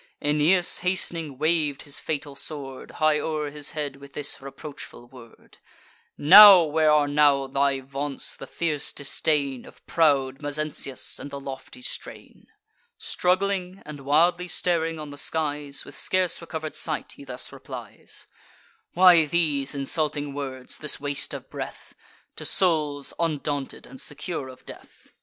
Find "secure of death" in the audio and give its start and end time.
24.01-25.11